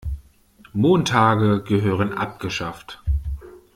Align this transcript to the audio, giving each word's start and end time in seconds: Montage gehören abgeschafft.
Montage 0.73 1.61
gehören 1.63 2.11
abgeschafft. 2.17 3.03